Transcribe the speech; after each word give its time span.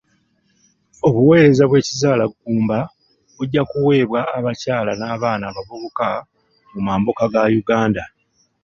Obuweereza 1.07 1.63
bw'ekizaalaggumba 1.67 2.77
bujja 3.35 3.61
kuweebwa 3.69 4.21
abakyala 4.37 4.91
n'abaana 4.95 5.43
abavubuka 5.47 6.07
mu 6.71 6.79
mambuka 6.87 7.23
ga 7.33 7.43
Uganda. 7.61 8.03